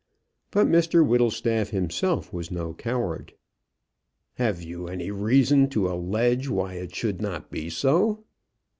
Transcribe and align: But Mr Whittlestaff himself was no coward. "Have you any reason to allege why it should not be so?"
But 0.49 0.65
Mr 0.65 1.05
Whittlestaff 1.05 1.69
himself 1.69 2.33
was 2.33 2.49
no 2.49 2.73
coward. 2.73 3.35
"Have 4.37 4.63
you 4.63 4.87
any 4.87 5.11
reason 5.11 5.69
to 5.69 5.87
allege 5.87 6.49
why 6.49 6.73
it 6.73 6.95
should 6.95 7.21
not 7.21 7.51
be 7.51 7.69
so?" 7.69 8.23